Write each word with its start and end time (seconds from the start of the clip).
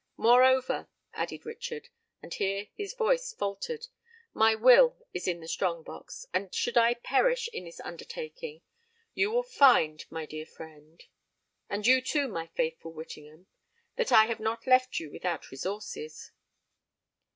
Moreover," 0.17 0.87
added 1.13 1.45
Richard,—and 1.45 2.33
here 2.33 2.69
his 2.73 2.95
voice 2.95 3.33
faltered,—"my 3.33 4.55
will 4.55 4.97
is 5.13 5.27
in 5.27 5.41
the 5.41 5.47
strong 5.47 5.83
box; 5.83 6.25
and 6.33 6.55
should 6.55 6.75
I 6.75 6.95
perish 6.95 7.47
in 7.53 7.65
this 7.65 7.79
undertaking, 7.79 8.63
you 9.13 9.29
will 9.29 9.43
find, 9.43 10.03
my 10.09 10.25
dear 10.25 10.47
friend,—and 10.47 11.85
you 11.85 12.01
too, 12.01 12.27
my 12.27 12.47
faithful 12.47 12.91
Whittingham,—that 12.91 14.11
I 14.11 14.25
have 14.25 14.39
not 14.39 14.65
left 14.65 14.99
you 14.99 15.11
without 15.11 15.51
resources." 15.51 16.31